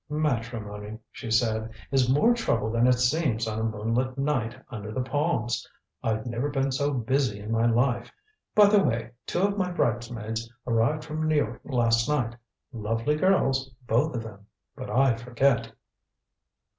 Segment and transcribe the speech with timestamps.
[0.09, 5.03] "Matrimony," she said, "is more trouble than it seems on a moonlit night under the
[5.03, 5.69] palms.
[6.01, 8.11] I've never been so busy in my life.
[8.55, 12.35] By the way, two of my bridesmaids arrived from New York last night.
[12.73, 14.47] Lovely girls both of them.
[14.75, 15.71] But I forget!"